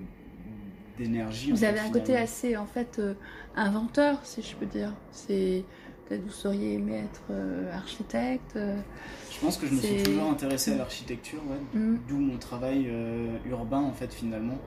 d'énergie. 0.98 1.52
Vous 1.52 1.66
avez 1.66 1.80
un 1.80 1.92
côté 1.92 2.16
assez 2.16 2.56
en 2.56 2.66
fait 2.66 3.00
euh, 3.00 3.16
inventeur, 3.56 4.18
si 4.24 4.42
je 4.42 4.56
peux 4.56 4.66
dire. 4.66 4.94
C'est 5.12 5.66
peut-être 6.08 6.24
vous 6.24 6.32
seriez 6.32 6.74
aimé 6.74 7.04
être 7.06 7.24
euh, 7.32 7.74
architecte. 7.74 8.58
je 8.58 9.40
pense 9.40 9.58
que 9.58 9.68
je 9.68 9.74
me 9.74 9.80
suis 9.80 10.04
toujours 10.04 10.30
intéressé 10.30 10.74
à 10.74 10.78
l'architecture, 10.78 11.42
mm. 11.74 11.96
d'où 12.08 12.18
mon 12.18 12.38
travail 12.38 12.92
urbain 13.46 13.82
en 13.82 13.94
fait 13.94 14.14
finalement 14.14 14.58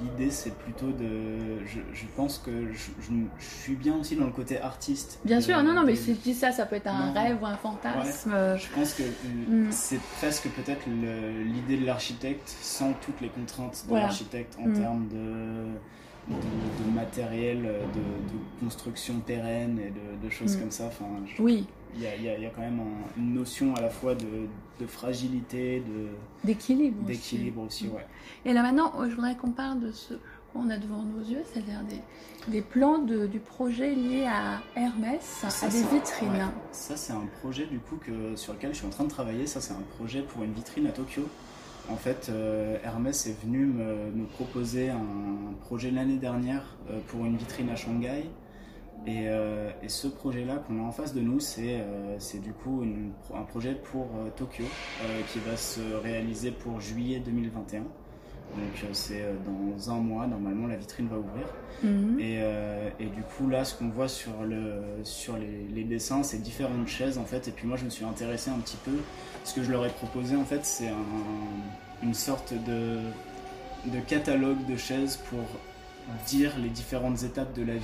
l'idée 0.00 0.30
c'est 0.30 0.54
plutôt 0.56 0.90
de 0.90 1.64
je, 1.66 2.06
pense 2.16 2.38
que 2.38 2.72
je, 2.72 2.90
suis 3.38 3.74
bien 3.74 3.96
aussi 3.96 4.16
dans 4.16 4.26
le 4.26 4.32
côté 4.32 4.60
artiste 4.60 5.20
bien 5.24 5.40
sûr 5.40 5.62
non 5.62 5.74
non 5.74 5.84
mais 5.84 5.96
si 5.96 6.14
je 6.14 6.20
dis 6.20 6.34
ça 6.34 6.52
ça 6.52 6.66
peut 6.66 6.76
être 6.76 6.88
un 6.88 7.12
rêve 7.12 7.38
ou 7.40 7.46
un 7.46 7.56
fantasme 7.56 8.34
je 8.56 8.74
pense 8.74 8.94
que 8.94 9.02
mm. 9.02 9.70
c'est 9.70 10.00
presque 10.18 10.48
peut-être 10.48 10.82
l'idée 10.88 11.76
de 11.76 11.86
l'architecte 11.86 12.48
sans 12.60 12.92
toutes 13.04 13.20
les 13.20 13.28
contraintes 13.28 13.84
de 13.88 13.94
l'architecte 13.94 14.56
en 14.60 14.68
mm. 14.68 14.74
termes 14.74 15.08
de, 15.08 16.34
de, 16.34 16.91
matériel 17.04 17.62
de, 17.62 18.64
construction 18.64 19.14
pérenne 19.20 19.78
et 19.78 19.92
de, 20.24 20.30
choses 20.30 20.56
mm. 20.56 20.60
comme 20.60 20.70
ça 20.70 20.86
enfin 20.86 21.06
oui 21.38 21.66
il 21.94 22.02
y, 22.02 22.06
a, 22.06 22.16
y, 22.16 22.46
a, 22.46 22.50
quand 22.50 22.62
même 22.62 22.80
une 23.18 23.34
notion 23.34 23.74
à 23.74 23.82
la 23.82 23.90
fois 23.90 24.14
de, 24.14 24.48
de 24.80 24.86
fragilité, 24.86 25.82
d'équilibre 26.42 27.04
d'équilibre 27.04 27.62
aussi. 27.62 27.88
ouais. 27.88 28.06
Et 28.46 28.54
là 28.54 28.62
maintenant, 28.62 28.92
je 29.04 29.14
voudrais 29.14 29.36
qu'on 29.36 29.50
parle 29.50 29.80
de 29.80 29.92
ce 29.92 30.14
qu'on 30.52 30.70
a 30.70 30.76
devant 30.76 31.02
nos 31.02 31.20
yeux, 31.20 31.42
c'est-à-dire 31.50 31.80
des, 31.88 32.50
des, 32.50 32.62
plans 32.62 32.98
de, 32.98 33.26
du 33.26 33.40
projet 33.40 33.94
lié 33.94 34.26
à 34.26 34.60
Hermès, 34.76 35.44
à 35.44 35.68
des 35.68 35.82
vitrines. 35.82 36.50
Ça, 36.72 36.96
c'est 36.96 37.12
un 37.12 37.26
projet 37.40 37.66
du 37.66 37.78
coup 37.78 37.96
que, 37.96 38.36
sur 38.36 38.52
lequel 38.52 38.72
je 38.72 38.78
suis 38.78 38.86
en 38.86 38.90
train 38.90 39.04
de 39.04 39.10
travailler. 39.10 39.46
Ça, 39.46 39.60
c'est 39.60 39.72
un 39.72 39.84
projet 39.96 40.22
pour 40.22 40.42
une 40.42 40.52
vitrine 40.52 40.86
à 40.86 40.92
Tokyo. 40.92 41.22
En 41.88 41.96
fait, 41.96 42.28
euh, 42.30 42.78
Hermès 42.84 43.26
est 43.26 43.40
venu 43.44 43.66
me, 43.66 44.24
proposer 44.26 44.90
un 44.90 45.52
projet 45.60 45.90
l'année 45.90 46.16
dernière 46.16 46.76
euh, 46.90 47.00
pour 47.08 47.24
une 47.24 47.36
vitrine 47.36 47.70
à 47.70 47.76
Shanghai 47.76 48.24
euh, 49.08 49.70
et, 49.82 49.88
ce 49.88 50.06
projet-là 50.06 50.62
qu'on 50.66 50.78
a 50.78 50.82
en 50.82 50.92
face 50.92 51.12
de 51.12 51.20
nous, 51.20 51.40
c'est 51.40 51.84
du 52.40 52.52
coup 52.52 52.84
un 53.34 53.42
projet 53.42 53.74
pour 53.74 54.08
Tokyo 54.36 54.64
qui 55.32 55.40
va 55.40 55.56
se 55.56 55.80
réaliser 55.80 56.52
pour 56.52 56.80
juillet 56.80 57.18
2021. 57.18 57.82
Donc 58.56 58.90
c'est 58.92 59.24
dans 59.46 59.90
un 59.90 59.98
mois, 59.98 60.26
normalement 60.26 60.66
la 60.66 60.76
vitrine 60.76 61.08
va 61.08 61.16
ouvrir. 61.16 61.46
Mhm. 61.82 62.20
Et, 62.20 62.40
et, 63.00 63.06
du 63.06 63.22
coup 63.22 63.48
là, 63.48 63.64
ce 63.64 63.74
qu'on 63.74 63.88
voit 63.88 64.08
sur, 64.08 64.42
le, 64.42 64.82
sur 65.04 65.38
les, 65.38 65.66
les 65.74 65.84
dessins, 65.84 66.22
c'est 66.22 66.42
différentes 66.42 66.86
chaises 66.86 67.16
en 67.16 67.24
fait. 67.24 67.48
Et 67.48 67.50
puis 67.50 67.66
moi, 67.66 67.78
je 67.78 67.84
me 67.84 67.90
suis 67.90 68.04
intéressé 68.04 68.50
un 68.50 68.58
petit 68.58 68.76
peu. 68.84 68.92
Ce 69.44 69.54
que 69.54 69.62
je 69.62 69.70
leur 69.70 69.86
ai 69.86 69.90
proposé 69.90 70.36
en 70.36 70.44
fait, 70.44 70.64
c'est 70.64 70.88
un, 70.88 72.02
une 72.02 72.14
sorte 72.14 72.52
de, 72.52 72.98
de 73.86 74.00
catalogue 74.00 74.64
de 74.66 74.76
chaises 74.76 75.16
pour 75.28 75.40
dire 76.26 76.52
les 76.58 76.68
différentes 76.68 77.22
étapes 77.22 77.54
de 77.54 77.62
la 77.62 77.74
vie 77.74 77.80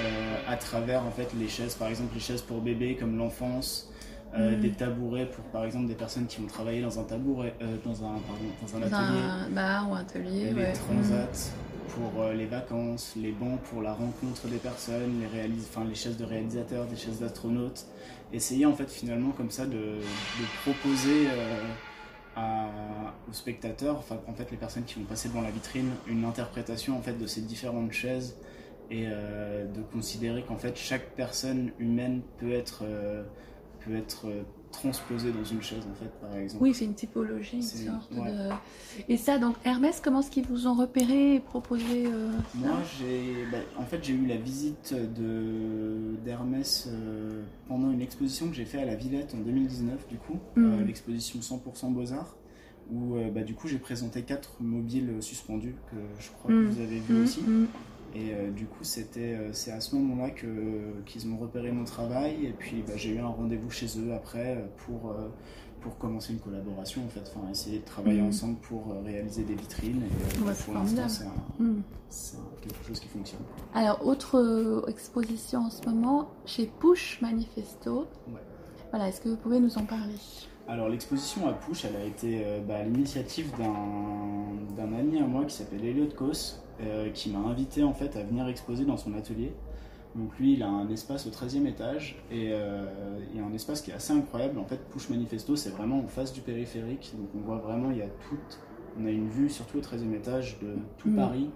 euh, 0.00 0.36
à 0.48 0.56
travers 0.56 1.04
en 1.04 1.10
fait 1.10 1.28
les 1.38 1.48
chaises, 1.48 1.74
par 1.74 1.88
exemple 1.88 2.14
les 2.14 2.20
chaises 2.20 2.42
pour 2.42 2.60
bébés 2.60 2.96
comme 2.98 3.16
l'enfance, 3.16 3.90
euh, 4.36 4.56
mm. 4.56 4.60
des 4.60 4.70
tabourets 4.70 5.26
pour 5.26 5.44
par 5.44 5.64
exemple 5.64 5.86
des 5.86 5.94
personnes 5.94 6.26
qui 6.26 6.40
vont 6.40 6.46
travailler 6.46 6.82
dans 6.82 6.98
un 6.98 7.04
tabouret, 7.04 7.54
euh, 7.62 7.76
dans 7.84 8.04
un 8.04 8.18
pardon, 8.18 8.44
dans 8.62 8.76
un 8.76 8.82
atelier, 8.82 9.20
un 9.22 9.50
bar 9.50 9.90
ou 9.90 9.94
atelier, 9.94 10.52
les 10.52 10.72
transats 10.72 11.52
pour 11.88 12.24
les 12.36 12.46
vacances, 12.46 13.14
les 13.16 13.32
bancs 13.32 13.58
pour 13.62 13.82
la 13.82 13.92
rencontre 13.92 14.46
des 14.46 14.58
personnes, 14.58 15.20
les 15.20 15.26
réalis 15.26 15.66
enfin 15.68 15.84
les 15.88 15.94
chaises 15.94 16.18
de 16.18 16.24
réalisateurs, 16.24 16.86
des 16.86 16.96
chaises 16.96 17.20
d'astronautes, 17.20 17.86
essayer 18.32 18.66
en 18.66 18.74
fait 18.74 18.90
finalement 18.90 19.30
comme 19.30 19.50
ça 19.50 19.64
de, 19.64 19.72
de 19.72 20.62
proposer 20.62 21.26
aux 23.28 23.32
spectateurs, 23.32 23.96
enfin 23.96 24.20
en 24.28 24.34
fait 24.34 24.50
les 24.50 24.56
personnes 24.56 24.84
qui 24.84 24.98
vont 24.98 25.06
passer 25.06 25.28
devant 25.28 25.40
la 25.40 25.50
vitrine, 25.50 25.90
une 26.06 26.24
interprétation 26.24 26.96
en 26.96 27.02
fait 27.02 27.18
de 27.18 27.26
ces 27.26 27.40
différentes 27.40 27.92
chaises 27.92 28.36
et 28.90 29.04
euh, 29.06 29.66
de 29.66 29.82
considérer 29.92 30.42
qu'en 30.42 30.56
fait 30.56 30.76
chaque 30.76 31.10
personne 31.14 31.72
humaine 31.78 32.22
peut 32.38 32.52
être 32.52 32.84
euh, 32.84 33.22
peut 33.84 33.94
être 33.96 34.26
euh, 34.26 34.42
transposée 34.72 35.32
dans 35.32 35.44
une 35.44 35.62
chaise 35.62 35.86
en 35.90 35.94
fait 35.94 36.10
par 36.20 36.36
exemple. 36.36 36.62
Oui, 36.62 36.74
c'est 36.74 36.84
une 36.84 36.94
typologie, 36.94 37.56
une 37.56 37.62
sorte 37.62 38.12
de... 38.12 38.50
Et 39.08 39.16
ça 39.16 39.38
donc 39.38 39.56
Hermès, 39.64 40.00
comment 40.02 40.20
est-ce 40.20 40.30
qu'ils 40.30 40.46
vous 40.46 40.66
ont 40.66 40.74
repéré 40.74 41.36
et 41.36 41.40
proposé 41.40 42.04
Moi 42.54 42.76
j'ai 42.98 43.46
bah, 43.50 43.58
en 43.78 43.84
fait 43.84 44.04
j'ai 44.04 44.12
eu 44.12 44.26
la 44.26 44.36
visite 44.36 44.94
de 44.94 46.16
d'Hermès 46.24 46.88
pendant 47.66 47.90
une 47.90 48.02
exposition 48.02 48.48
que 48.48 48.54
j'ai 48.54 48.66
fait 48.66 48.82
à 48.82 48.84
la 48.84 48.94
Villette 48.94 49.34
en 49.34 49.38
2019 49.38 50.06
du 50.08 50.18
coup, 50.18 50.38
mm. 50.56 50.84
l'exposition 50.86 51.38
100% 51.40 51.92
Beaux-Arts 51.92 52.36
où 52.90 53.16
bah, 53.34 53.42
du 53.42 53.54
coup 53.54 53.68
j'ai 53.68 53.78
présenté 53.78 54.22
quatre 54.22 54.56
mobiles 54.60 55.14
suspendus 55.20 55.76
que 55.90 55.96
je 56.18 56.30
crois 56.30 56.50
que 56.50 56.56
mm. 56.56 56.66
vous 56.66 56.80
avez 56.80 56.98
vu 57.00 57.14
mm, 57.14 57.22
aussi. 57.24 57.40
Et 58.14 58.32
euh, 58.32 58.50
du 58.50 58.66
coup, 58.66 58.84
c'était, 58.84 59.34
euh, 59.34 59.52
c'est 59.52 59.70
à 59.70 59.80
ce 59.80 59.94
moment-là 59.96 60.30
que, 60.30 60.46
qu'ils 61.04 61.28
ont 61.30 61.36
repéré 61.36 61.70
mon 61.72 61.84
travail. 61.84 62.46
Et 62.46 62.52
puis, 62.52 62.82
bah, 62.86 62.94
j'ai 62.96 63.10
eu 63.10 63.18
un 63.18 63.28
rendez-vous 63.28 63.70
chez 63.70 63.86
eux 63.98 64.12
après 64.14 64.56
euh, 64.56 64.66
pour, 64.86 65.14
pour 65.80 65.98
commencer 65.98 66.32
une 66.32 66.40
collaboration, 66.40 67.02
en 67.04 67.08
fait. 67.08 67.30
Enfin, 67.34 67.48
essayer 67.50 67.80
de 67.80 67.84
travailler 67.84 68.22
mmh. 68.22 68.28
ensemble 68.28 68.56
pour 68.60 68.94
réaliser 69.04 69.42
des 69.44 69.54
vitrines. 69.54 70.02
Et 70.02 70.64
pour 70.64 70.74
l'instant, 70.74 71.24
mmh. 71.58 71.80
c'est, 72.08 72.38
quelque 72.62 72.86
chose 72.86 73.00
qui 73.00 73.08
fonctionne. 73.08 73.40
Alors, 73.74 74.06
autre 74.06 74.84
exposition 74.88 75.60
en 75.60 75.70
ce 75.70 75.86
moment, 75.88 76.30
chez 76.46 76.70
Push 76.80 77.20
Manifesto. 77.20 78.06
Voilà, 78.90 79.08
est-ce 79.08 79.20
que 79.20 79.28
vous 79.28 79.36
pouvez 79.36 79.60
nous 79.60 79.76
en 79.76 79.84
parler? 79.84 80.14
Alors 80.66 80.90
l'exposition 80.90 81.48
à 81.48 81.54
Push, 81.54 81.86
elle 81.86 81.96
a 81.96 82.04
été 82.04 82.44
bah, 82.66 82.76
à 82.76 82.82
l'initiative 82.82 83.50
d'un, 83.56 83.72
d'un 84.76 84.92
ami 84.98 85.18
à 85.18 85.26
moi 85.26 85.46
qui 85.46 85.54
s'appelle 85.56 85.82
Elliot 85.82 86.10
Kos, 86.14 86.60
euh, 86.80 87.10
qui 87.10 87.30
m'a 87.30 87.40
invité 87.40 87.82
en 87.82 87.92
fait 87.92 88.16
à 88.16 88.22
venir 88.22 88.46
exposer 88.48 88.84
dans 88.84 88.96
son 88.96 89.14
atelier. 89.14 89.52
Donc 90.14 90.38
lui, 90.38 90.54
il 90.54 90.62
a 90.62 90.68
un 90.68 90.88
espace 90.88 91.26
au 91.26 91.30
13e 91.30 91.66
étage 91.66 92.22
et 92.30 92.50
euh, 92.52 92.84
il 93.30 93.38
y 93.38 93.42
a 93.42 93.44
un 93.44 93.52
espace 93.52 93.82
qui 93.82 93.90
est 93.90 93.94
assez 93.94 94.12
incroyable. 94.12 94.58
En 94.58 94.64
fait, 94.64 94.78
Push 94.90 95.10
Manifesto, 95.10 95.56
c'est 95.56 95.70
vraiment 95.70 95.98
en 95.98 96.06
face 96.06 96.32
du 96.32 96.40
périphérique. 96.40 97.12
Donc 97.16 97.28
on 97.36 97.40
voit 97.40 97.58
vraiment, 97.58 97.90
il 97.90 97.98
y 97.98 98.02
a 98.02 98.08
tout, 98.08 98.38
on 98.98 99.06
a 99.06 99.10
une 99.10 99.28
vue 99.28 99.50
surtout 99.50 99.78
au 99.78 99.80
13e 99.80 100.14
étage 100.14 100.58
de 100.60 100.76
tout 100.98 101.08
mm. 101.08 101.16
Paris. 101.16 101.50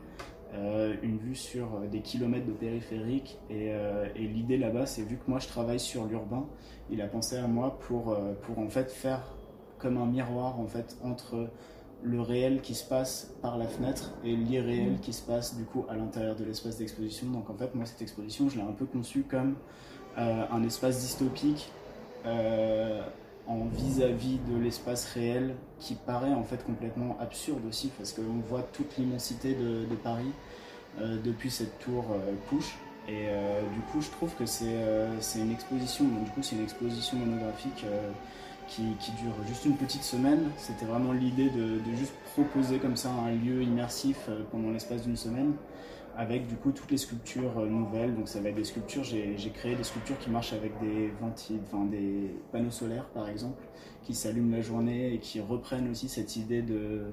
une 1.03 1.19
vue 1.19 1.35
sur 1.35 1.81
des 1.91 2.01
kilomètres 2.01 2.47
de 2.47 2.53
périphérique. 2.53 3.39
Et, 3.49 3.69
et 4.17 4.27
l'idée 4.29 4.59
là-bas, 4.59 4.87
c'est 4.87 5.03
vu 5.03 5.17
que 5.17 5.31
moi 5.31 5.39
je 5.39 5.49
travaille 5.49 5.81
sur 5.81 6.05
l'urbain, 6.05 6.47
il 6.91 7.01
a 7.01 7.07
pensé 7.07 7.37
à 7.37 7.47
moi 7.47 7.79
pour, 7.81 8.17
pour 8.43 8.59
en 8.59 8.69
fait 8.69 8.91
faire 8.91 9.23
comme 9.79 9.97
un 9.97 10.07
miroir 10.07 10.61
en 10.61 10.67
fait 10.67 10.97
entre 11.03 11.49
le 12.05 12.21
réel 12.21 12.61
qui 12.61 12.75
se 12.75 12.85
passe 12.85 13.33
par 13.43 13.59
la 13.59 13.67
fenêtre 13.67 14.13
et 14.25 14.35
l'irréel 14.35 14.99
qui 15.01 15.13
se 15.13 15.23
passe 15.23 15.57
du 15.57 15.65
coup 15.65 15.85
à 15.89 15.95
l'intérieur 15.95 16.37
de 16.37 16.45
l'espace 16.45 16.79
d'exposition. 16.79 17.29
Donc 17.29 17.49
en 17.51 17.55
fait 17.55 17.75
moi 17.75 17.87
cette 17.87 18.03
exposition 18.03 18.49
je 18.49 18.57
l'ai 18.57 18.63
un 18.63 18.73
peu 18.73 18.87
conçue 18.87 19.23
comme 19.23 19.57
euh, 20.19 20.45
un 20.51 20.63
espace 20.65 21.01
dystopique 21.01 21.71
euh, 22.27 23.03
en 23.47 23.67
vis-à-vis 23.67 24.39
de 24.49 24.57
l'espace 24.63 25.07
réel 25.15 25.55
qui 25.79 25.95
paraît 25.95 26.33
en 26.33 26.45
fait 26.45 26.65
complètement 26.65 27.17
absurde 27.21 27.63
aussi 27.69 27.91
parce 27.97 28.13
qu'on 28.13 28.41
voit 28.49 28.63
toute 28.63 28.97
l'immensité 28.99 29.55
de, 29.55 29.95
Paris 30.03 30.33
euh, 31.01 31.19
depuis 31.23 31.51
cette 31.51 31.79
tour 31.79 32.05
couche. 32.49 32.77
Et 33.09 33.27
du 33.75 33.81
coup 33.91 34.01
je 34.01 34.11
trouve 34.11 34.33
que 34.37 34.47
c'est 34.47 35.41
une 35.41 35.51
exposition, 35.51 36.05
du 36.05 36.31
coup 36.31 36.41
c'est 36.41 36.55
une 36.55 36.63
exposition 36.63 37.17
monographique 37.17 37.85
qui, 38.69 39.13
dure 39.13 39.35
juste 39.47 39.65
une 39.65 39.77
petite 39.77 40.03
semaine. 40.03 40.51
C'était 40.57 40.85
vraiment 40.85 41.13
l'idée 41.13 41.51
de, 41.51 41.79
juste 41.95 42.15
proposer 42.33 42.79
comme 42.79 42.97
ça 42.97 43.11
un 43.11 43.33
lieu 43.33 43.63
immersif 43.63 44.17
euh, 44.29 44.43
pendant 44.51 44.71
l'espace 44.71 45.03
d'une 45.03 45.17
semaine 45.17 45.53
avec 46.17 46.47
du 46.47 46.57
coup 46.57 46.73
toutes 46.73 46.91
les 46.91 46.99
sculptures 46.99 47.59
euh, 47.59 47.67
nouvelles. 47.67 48.15
Donc 48.15 48.29
ça 48.29 48.41
va 48.41 48.51
être 48.51 48.57
des 48.57 48.65
sculptures, 48.65 49.05
j'ai 49.05 49.37
créé 49.55 49.75
des 49.75 49.85
sculptures 49.85 50.19
qui 50.19 50.31
marchent 50.31 50.53
avec 50.53 50.73
des 50.81 51.13
enfin 51.23 51.85
des 51.85 52.35
panneaux 52.51 52.71
solaires 52.71 53.07
par 53.11 53.29
exemple, 53.29 53.63
qui 54.03 54.15
s'allument 54.15 54.55
la 54.55 54.63
journée 54.63 55.15
et 55.15 55.19
qui 55.19 55.41
reprennent 55.41 55.91
aussi 55.91 56.09
cette 56.09 56.37
idée 56.37 56.63
de 56.63 57.07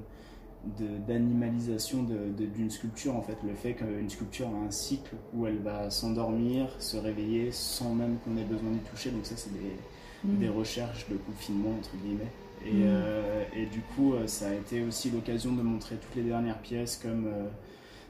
d'animalisation 1.07 2.03
d'une 2.03 2.69
sculpture 2.69 3.15
en 3.15 3.21
fait 3.21 3.37
le 3.47 3.55
fait 3.55 3.75
qu'une 3.75 4.09
sculpture 4.09 4.47
a 4.47 4.67
un 4.67 4.71
cycle 4.71 5.15
où 5.33 5.47
elle 5.47 5.59
va 5.59 5.89
s'endormir 5.89 6.69
se 6.79 6.97
réveiller 6.97 7.53
sans 7.53 7.95
même 7.95 8.17
qu'on 8.19 8.35
ait 8.35 8.43
besoin 8.43 8.71
d'y 8.71 8.79
toucher 8.79 9.09
donc 9.11 9.25
ça 9.25 9.37
c'est 9.37 9.53
des, 9.53 9.77
Mm. 10.23 10.39
des 10.39 10.49
recherches 10.49 11.07
de 11.09 11.15
confinement, 11.15 11.71
entre 11.77 11.95
guillemets. 12.03 12.31
Et, 12.65 12.73
mm. 12.73 12.83
euh, 12.83 13.43
et, 13.55 13.65
du 13.67 13.79
coup, 13.81 14.13
euh, 14.13 14.27
ça 14.27 14.49
a 14.49 14.53
été 14.53 14.83
aussi 14.83 15.09
l'occasion 15.11 15.53
de 15.53 15.61
montrer 15.61 15.95
toutes 15.95 16.15
les 16.15 16.23
dernières 16.23 16.59
pièces 16.59 16.99
comme 17.01 17.27
euh, 17.27 17.47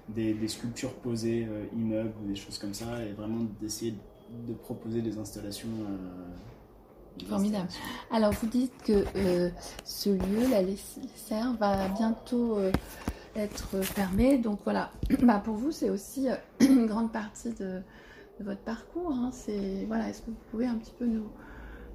des, 0.08 0.34
des, 0.34 0.48
sculptures 0.48 0.94
posées, 0.94 1.48
immeubles 1.75 2.13
ou 2.24 2.28
des 2.28 2.36
choses 2.36 2.58
comme 2.58 2.74
ça, 2.74 3.04
et 3.04 3.13
vraiment 3.13 3.46
d'essayer 3.62 3.94
de 4.48 4.54
proposer 4.54 5.01
des 5.01 5.20
installations. 5.20 5.68
Formidable. 7.28 7.68
Alors, 8.12 8.32
vous 8.32 8.48
dites 8.48 8.74
que 8.84 9.06
ce 9.84 10.10
lieu, 10.10 10.50
la 10.50 10.63
va 11.60 11.89
bientôt 11.89 12.58
être 13.36 13.82
fermé. 13.84 14.39
Donc 14.39 14.62
voilà, 14.63 14.92
bah, 15.22 15.42
pour 15.46 15.56
vous, 15.56 15.72
c'est 15.72 15.92
aussi 15.92 16.28
une 16.60 16.88
grande 16.88 17.12
partie 17.12 17.51
de, 17.51 17.82
votre 18.39 18.62
parcours. 18.62 19.12
Hein. 19.12 19.30
Voilà, 19.88 20.10
Est-ce 20.10 20.22
que 20.22 20.32
vous 20.32 20.38
pouvez 20.50 20.66
un 20.66 20.75
petit 20.75 20.94
peu 20.98 21.06
nous, 21.06 21.30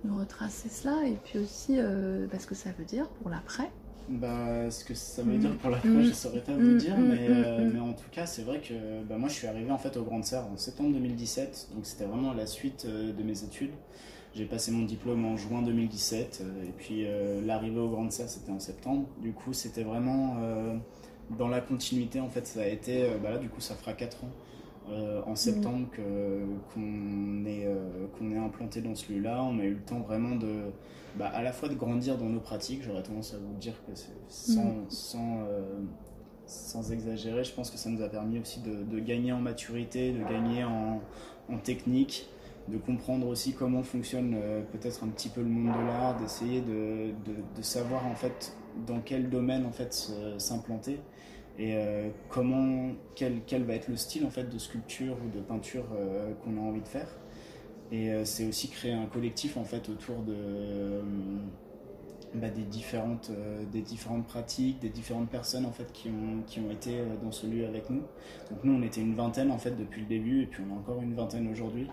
nous 0.04 0.18
retracer 0.18 0.68
cela 0.68 1.06
et 1.06 1.16
puis 1.24 1.38
aussi 1.38 1.76
euh, 1.78 2.26
bah, 2.30 2.38
ce 2.38 2.46
que 2.46 2.54
ça 2.54 2.70
veut 2.78 2.84
dire 2.84 3.08
pour 3.08 3.30
l'après. 3.30 3.70
Bah, 4.08 4.70
ce 4.70 4.84
que 4.84 4.94
ça 4.94 5.22
veut 5.22 5.38
dire 5.38 5.56
pour 5.56 5.70
l'après, 5.70 5.88
mm. 5.88 6.02
je 6.02 6.08
ne 6.08 6.12
saurais 6.12 6.40
pas 6.40 6.52
vous 6.52 6.60
mm. 6.60 6.78
dire, 6.78 6.96
mm. 6.96 7.08
mais, 7.08 7.26
euh, 7.28 7.70
mais, 7.72 7.80
en 7.80 7.94
tout 7.94 8.08
cas, 8.12 8.26
c'est 8.26 8.42
vrai 8.42 8.60
que 8.60 9.02
bah, 9.04 9.16
moi 9.16 9.28
je 9.28 9.34
suis 9.34 9.46
arrivé 9.46 9.70
en 9.70 9.78
fait 9.78 9.96
au 9.96 10.02
Grand 10.02 10.22
Serre 10.22 10.46
en 10.46 10.56
septembre 10.56 10.92
2017, 10.92 11.70
donc 11.74 11.86
c'était 11.86 12.04
vraiment 12.04 12.34
la 12.34 12.46
suite 12.46 12.84
euh, 12.86 13.12
de 13.12 13.22
mes 13.22 13.42
études. 13.44 13.72
J'ai 14.34 14.44
passé 14.44 14.72
mon 14.72 14.84
diplôme 14.84 15.24
en 15.24 15.36
juin 15.36 15.62
2017, 15.62 16.42
et 16.66 16.72
puis 16.76 17.06
l'arrivée 17.46 17.78
au 17.78 17.88
Grand 17.88 18.10
Serre 18.10 18.28
c'était 18.28 18.50
en 18.50 18.58
septembre. 18.58 19.08
Du 19.22 19.32
coup, 19.32 19.52
c'était 19.52 19.84
vraiment 19.84 20.36
dans 21.38 21.46
la 21.46 21.60
continuité 21.60 22.18
en 22.18 22.28
fait, 22.28 22.44
ça 22.44 22.62
a 22.62 22.66
été, 22.66 23.08
bah 23.22 23.30
là 23.30 23.38
du 23.38 23.48
coup, 23.48 23.60
ça 23.60 23.76
fera 23.76 23.92
4 23.92 24.24
ans 24.24 24.30
euh, 24.90 25.22
en 25.26 25.34
septembre 25.34 25.88
qu'on 25.94 27.46
est, 27.46 27.66
euh, 27.66 28.06
qu'on 28.18 28.30
est 28.30 28.36
implanté 28.36 28.82
dans 28.82 28.94
ce 28.94 29.12
lieu-là. 29.12 29.42
On 29.42 29.58
a 29.58 29.64
eu 29.64 29.74
le 29.74 29.80
temps 29.80 30.00
vraiment 30.00 30.36
de, 30.36 30.72
bah, 31.16 31.28
à 31.28 31.42
la 31.42 31.52
fois 31.52 31.70
de 31.70 31.74
grandir 31.74 32.18
dans 32.18 32.28
nos 32.28 32.40
pratiques. 32.40 32.82
J'aurais 32.82 33.02
tendance 33.02 33.32
à 33.32 33.38
vous 33.38 33.54
dire 33.54 33.74
que 33.86 33.92
sans, 34.28 34.62
mm. 34.62 34.84
sans, 34.90 35.38
euh, 35.48 35.62
sans, 36.44 36.92
exagérer, 36.92 37.44
je 37.44 37.52
pense 37.54 37.70
que 37.70 37.78
ça 37.78 37.88
nous 37.88 38.02
a 38.02 38.10
permis 38.10 38.38
aussi 38.38 38.60
de, 38.60 38.82
de 38.82 38.98
gagner 38.98 39.32
en 39.32 39.40
maturité, 39.40 40.12
de 40.12 40.22
gagner 40.22 40.64
en, 40.64 41.00
en, 41.48 41.56
technique, 41.56 42.28
de 42.68 42.76
comprendre 42.76 43.26
aussi 43.26 43.54
comment 43.54 43.82
fonctionne 43.82 44.36
peut-être 44.70 45.02
un 45.02 45.08
petit 45.08 45.30
peu 45.30 45.40
le 45.40 45.48
monde 45.48 45.74
de 45.74 45.86
l'art, 45.86 46.18
d'essayer 46.20 46.60
de, 46.60 47.12
de, 47.24 47.36
de, 47.56 47.62
savoir 47.62 48.06
en 48.06 48.14
fait 48.14 48.54
dans 48.86 49.00
quel 49.00 49.30
domaine 49.30 49.64
en 49.64 49.72
fait 49.72 50.12
s'implanter 50.36 50.98
et 51.58 51.74
euh, 51.76 52.10
comment, 52.28 52.92
quel, 53.14 53.42
quel, 53.46 53.62
va 53.62 53.74
être 53.74 53.88
le 53.88 53.96
style 53.96 54.26
en 54.26 54.30
fait 54.30 54.44
de 54.44 54.58
sculpture 54.58 55.16
ou 55.24 55.30
de 55.30 55.40
peinture 55.40 55.84
euh, 55.94 56.32
qu'on 56.42 56.56
a 56.56 56.60
envie 56.60 56.80
de 56.80 56.88
faire. 56.88 57.08
Et 57.92 58.10
euh, 58.10 58.24
c'est 58.24 58.46
aussi 58.46 58.68
créer 58.68 58.92
un 58.92 59.06
collectif 59.06 59.56
en 59.56 59.62
fait 59.62 59.88
autour 59.88 60.22
de, 60.22 61.00
bah, 62.34 62.50
des, 62.50 62.62
différentes, 62.62 63.30
des 63.70 63.82
différentes 63.82 64.26
pratiques, 64.26 64.80
des 64.80 64.88
différentes 64.88 65.30
personnes 65.30 65.64
en 65.64 65.70
fait 65.70 65.92
qui 65.92 66.08
ont, 66.08 66.42
qui 66.44 66.58
ont 66.58 66.72
été 66.72 66.98
dans 67.22 67.30
ce 67.30 67.46
lieu 67.46 67.66
avec 67.66 67.88
nous. 67.88 68.02
Donc 68.50 68.64
nous 68.64 68.72
on 68.72 68.82
était 68.82 69.00
une 69.00 69.14
vingtaine 69.14 69.52
en 69.52 69.58
fait 69.58 69.76
depuis 69.76 70.00
le 70.00 70.08
début 70.08 70.42
et 70.42 70.46
puis 70.46 70.60
on 70.68 70.74
est 70.74 70.78
encore 70.78 71.00
une 71.02 71.14
vingtaine 71.14 71.48
aujourd'hui. 71.48 71.88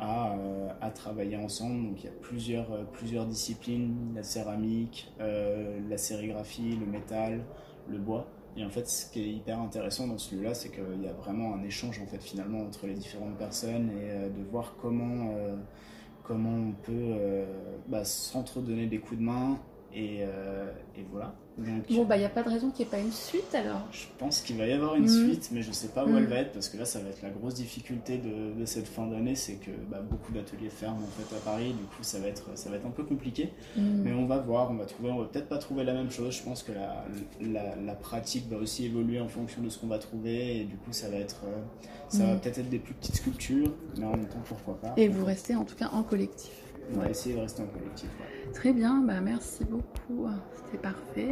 À, 0.00 0.36
à, 0.80 0.92
travailler 0.92 1.36
ensemble. 1.36 1.88
Donc 1.88 2.04
il 2.04 2.04
y 2.04 2.08
a 2.08 2.12
plusieurs, 2.22 2.86
plusieurs 2.92 3.26
disciplines, 3.26 4.12
la 4.14 4.22
céramique, 4.22 5.12
la 5.18 5.98
sérigraphie, 5.98 6.76
le 6.76 6.86
métal, 6.86 7.42
le 7.88 7.98
bois. 7.98 8.28
Et 8.58 8.64
en 8.64 8.70
fait, 8.70 8.88
ce 8.88 9.06
qui 9.06 9.20
est 9.20 9.32
hyper 9.34 9.60
intéressant 9.60 10.08
dans 10.08 10.18
ce 10.18 10.34
lieu-là, 10.34 10.52
c'est 10.52 10.70
qu'il 10.70 11.02
y 11.02 11.06
a 11.06 11.12
vraiment 11.12 11.54
un 11.54 11.62
échange 11.62 12.00
en 12.00 12.06
fait 12.06 12.20
finalement 12.20 12.60
entre 12.62 12.88
les 12.88 12.94
différentes 12.94 13.38
personnes 13.38 13.90
et 13.90 14.10
euh, 14.10 14.28
de 14.28 14.42
voir 14.50 14.74
comment, 14.82 15.32
euh, 15.36 15.54
on 16.28 16.72
peut 16.82 16.92
euh, 16.92 17.46
bah, 17.86 18.04
s'entre-donner 18.04 18.86
des 18.86 18.98
coups 18.98 19.20
de 19.20 19.24
main 19.24 19.58
et, 19.94 20.20
et 20.20 21.06
voilà 21.10 21.34
bon, 21.58 22.04
bah, 22.04 22.16
il 22.16 22.20
n'y 22.20 22.24
a 22.24 22.30
pas 22.30 22.42
de 22.42 22.48
raison 22.48 22.70
qu'il 22.70 22.84
n'y 22.84 22.88
ait 22.88 22.96
pas 22.96 23.00
une 23.00 23.12
suite 23.12 23.54
alors. 23.54 23.86
Je 23.90 24.06
pense 24.18 24.40
qu'il 24.40 24.56
va 24.56 24.66
y 24.66 24.72
avoir 24.72 24.94
une 24.94 25.04
mm. 25.04 25.26
suite, 25.26 25.48
mais 25.52 25.62
je 25.62 25.68
ne 25.68 25.74
sais 25.74 25.88
pas 25.88 26.04
où 26.04 26.16
elle 26.16 26.24
mm. 26.24 26.30
va 26.30 26.36
être 26.36 26.52
parce 26.52 26.68
que 26.68 26.76
là, 26.76 26.84
ça 26.84 27.00
va 27.00 27.08
être 27.08 27.22
la 27.22 27.30
grosse 27.30 27.54
difficulté 27.54 28.18
de, 28.18 28.64
cette 28.64 28.88
fin 28.88 29.06
d'année 29.06 29.34
c'est 29.34 29.54
que 29.54 29.70
bah, 29.90 30.02
beaucoup 30.02 30.32
d'ateliers 30.32 30.68
ferment 30.68 31.00
en 31.00 31.22
fait 31.22 31.34
à 31.34 31.40
Paris, 31.40 31.72
du 31.72 31.84
coup, 31.84 32.02
ça 32.02 32.18
va 32.18 32.28
être, 32.28 32.44
ça 32.54 32.70
va 32.70 32.76
être 32.76 32.86
un 32.86 32.90
peu 32.90 33.04
compliqué. 33.04 33.52
Mm. 33.76 34.02
Mais 34.02 34.12
on 34.12 34.26
va 34.26 34.38
voir, 34.38 34.70
on 34.70 34.74
va 34.74 34.84
trouver, 34.84 35.10
on 35.10 35.18
va 35.18 35.26
peut-être 35.26 35.48
pas 35.48 35.58
trouver 35.58 35.84
la 35.84 35.94
même 35.94 36.10
chose. 36.10 36.36
Je 36.36 36.42
pense 36.42 36.62
que 36.62 36.72
la, 36.72 37.04
la, 37.40 37.94
pratique 37.94 38.48
va 38.48 38.56
aussi 38.56 38.86
évoluer 38.86 39.20
en 39.20 39.28
fonction 39.28 39.62
de 39.62 39.68
ce 39.68 39.78
qu'on 39.78 39.88
va 39.88 39.98
trouver 39.98 40.60
et 40.60 40.64
du 40.64 40.76
coup, 40.76 40.92
ça 40.92 41.08
va 41.08 41.16
être, 41.16 41.42
euh, 41.46 41.60
ça 42.08 42.24
va 42.24 42.36
peut-être 42.36 42.58
être 42.58 42.70
des 42.70 42.78
plus 42.78 42.94
petites 42.94 43.16
sculptures, 43.16 43.72
mais 43.96 44.04
en 44.04 44.10
même 44.12 44.28
temps, 44.28 44.42
pourquoi 44.44 44.80
pas. 44.80 44.94
Et 44.96 45.08
vous 45.08 45.24
restez 45.24 45.56
en 45.56 45.64
tout 45.64 45.74
cas 45.74 45.90
en 45.92 46.02
collectif. 46.02 46.67
On 46.94 47.00
va 47.00 47.10
essayer 47.10 47.34
de 47.34 47.40
rester 47.40 47.62
en 47.62 47.66
collectif. 47.66 48.08
Très 48.54 48.72
bien, 48.72 49.02
bah 49.06 49.20
merci 49.20 49.64
beaucoup, 49.64 50.26
c'était 50.56 50.78
parfait. 50.78 51.26